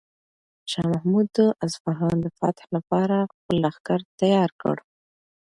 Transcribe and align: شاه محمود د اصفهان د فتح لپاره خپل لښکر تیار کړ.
شاه 0.71 0.87
محمود 0.93 1.27
د 1.37 1.39
اصفهان 1.65 2.15
د 2.21 2.27
فتح 2.39 2.65
لپاره 2.75 3.17
خپل 3.33 3.55
لښکر 3.63 3.99
تیار 4.19 4.49
کړ. 4.61 4.75